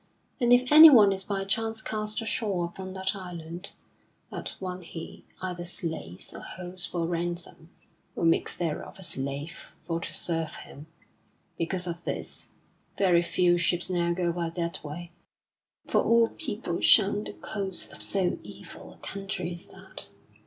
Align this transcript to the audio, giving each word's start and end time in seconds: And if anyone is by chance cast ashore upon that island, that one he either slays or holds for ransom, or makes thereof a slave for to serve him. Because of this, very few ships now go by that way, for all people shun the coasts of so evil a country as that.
And 0.39 0.51
if 0.51 0.71
anyone 0.71 1.11
is 1.13 1.23
by 1.23 1.45
chance 1.45 1.79
cast 1.79 2.23
ashore 2.23 2.65
upon 2.65 2.93
that 2.95 3.15
island, 3.15 3.71
that 4.31 4.55
one 4.57 4.81
he 4.81 5.25
either 5.43 5.63
slays 5.63 6.33
or 6.33 6.39
holds 6.39 6.87
for 6.87 7.05
ransom, 7.05 7.69
or 8.15 8.25
makes 8.25 8.57
thereof 8.57 8.95
a 8.97 9.03
slave 9.03 9.67
for 9.85 9.99
to 9.99 10.11
serve 10.11 10.55
him. 10.55 10.87
Because 11.55 11.85
of 11.85 12.03
this, 12.03 12.47
very 12.97 13.21
few 13.21 13.59
ships 13.59 13.91
now 13.91 14.11
go 14.11 14.31
by 14.31 14.49
that 14.49 14.83
way, 14.83 15.11
for 15.87 16.01
all 16.03 16.29
people 16.29 16.81
shun 16.81 17.23
the 17.23 17.33
coasts 17.33 17.93
of 17.93 18.01
so 18.01 18.39
evil 18.41 18.93
a 18.93 18.97
country 19.05 19.51
as 19.53 19.67
that. 19.67 20.09